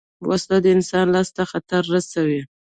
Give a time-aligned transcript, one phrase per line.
[0.29, 2.41] وسله د انسان لاس ته خطر رسوي